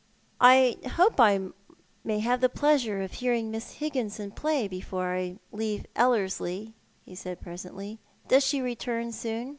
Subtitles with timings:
[0.52, 1.40] "I hope I
[2.04, 6.74] may have the pleasure of hearing Miss Higginson play before I leave Ellerslie,"
[7.06, 7.98] he said, presently."
[8.28, 9.58] Does she return soon